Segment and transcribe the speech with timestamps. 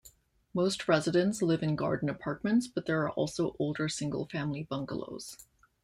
[0.51, 5.37] Most residents live in garden apartments, but there are also older single-family bungalows.